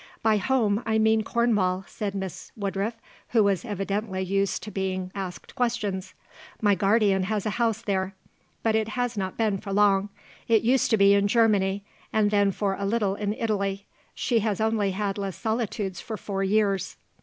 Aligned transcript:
"By 0.23 0.37
home 0.37 0.81
I 0.83 0.97
mean 0.97 1.21
Cornwall," 1.21 1.83
said 1.85 2.15
Miss 2.15 2.51
Woodruff, 2.57 2.95
who 3.29 3.43
was 3.43 3.63
evidently 3.63 4.23
used 4.23 4.63
to 4.63 4.71
being 4.71 5.11
asked 5.13 5.53
questions. 5.53 6.15
"My 6.59 6.73
guardian 6.73 7.21
has 7.25 7.45
a 7.45 7.51
house 7.61 7.83
there; 7.83 8.15
but 8.63 8.73
it 8.73 8.87
has 8.97 9.15
not 9.15 9.37
been 9.37 9.59
for 9.59 9.71
long. 9.71 10.09
It 10.47 10.63
used 10.63 10.89
to 10.89 10.97
be 10.97 11.13
in 11.13 11.27
Germany, 11.27 11.85
and 12.11 12.31
then 12.31 12.51
for 12.51 12.73
a 12.79 12.83
little 12.85 13.13
in 13.13 13.33
Italy; 13.33 13.85
she 14.15 14.39
has 14.39 14.59
only 14.59 14.89
had 14.89 15.19
Les 15.19 15.35
Solitudes 15.37 16.01
for 16.01 16.17
four 16.17 16.43
years." 16.43 16.97